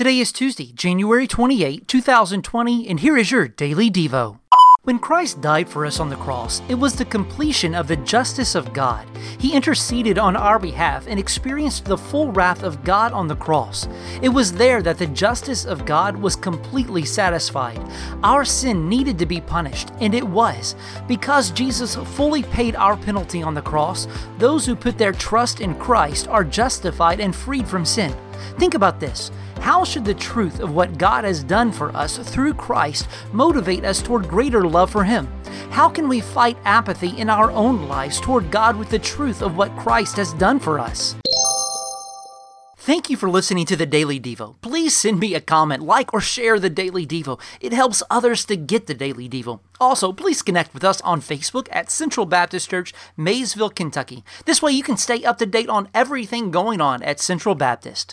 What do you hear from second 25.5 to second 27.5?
in Christ are justified and